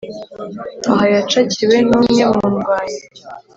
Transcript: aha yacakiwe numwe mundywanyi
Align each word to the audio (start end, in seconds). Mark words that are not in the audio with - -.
aha 0.91 1.05
yacakiwe 1.15 1.77
numwe 1.87 2.23
mundywanyi 2.33 3.01